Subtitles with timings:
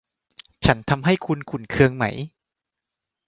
[0.65, 2.05] ฉันทำให้คุณขุ่นเคืองไหม